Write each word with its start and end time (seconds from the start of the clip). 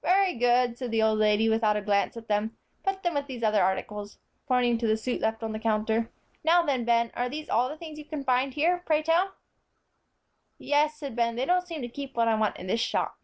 "Very 0.00 0.36
good," 0.36 0.78
said 0.78 0.90
the 0.90 1.02
old 1.02 1.18
lady, 1.18 1.46
without 1.50 1.76
a 1.76 1.82
glance 1.82 2.16
at 2.16 2.28
them. 2.28 2.56
"Put 2.82 3.02
them 3.02 3.12
with 3.12 3.26
these 3.26 3.42
other 3.42 3.62
articles," 3.62 4.16
pointing 4.48 4.78
to 4.78 4.86
the 4.86 4.96
suit 4.96 5.20
left 5.20 5.42
on 5.42 5.52
the 5.52 5.58
counter. 5.58 6.10
"Now, 6.42 6.62
then, 6.64 6.86
Ben, 6.86 7.12
are 7.14 7.28
these 7.28 7.50
all 7.50 7.68
the 7.68 7.76
things 7.76 7.98
you 7.98 8.06
can 8.06 8.24
find 8.24 8.54
here, 8.54 8.82
pray 8.86 9.02
tell?" 9.02 9.34
"Yes," 10.56 10.96
said 10.96 11.14
Ben, 11.14 11.36
"they 11.36 11.44
don't 11.44 11.68
seem 11.68 11.82
to 11.82 11.88
keep 11.88 12.16
what 12.16 12.26
I 12.26 12.36
want 12.36 12.56
in 12.56 12.68
this 12.68 12.80
shop." 12.80 13.18